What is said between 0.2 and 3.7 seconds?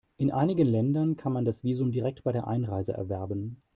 einigen Ländern kann man das Visum direkt bei der Einreise erwerben.